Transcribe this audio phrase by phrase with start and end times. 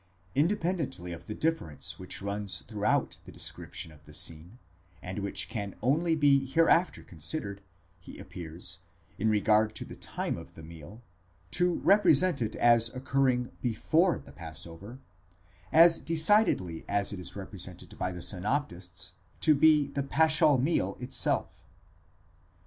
[0.33, 4.57] Independently of the difference which runs throughout the description of the scene,
[4.99, 7.61] and which can only be hereafter considered,
[7.99, 8.79] he appears,
[9.19, 11.03] in regard to the time of the meal,
[11.51, 14.97] to represent it as occurring before the passover,
[15.71, 20.97] as decidedly as it is represented by the synop tists to be the paschal meal
[20.99, 21.63] itself.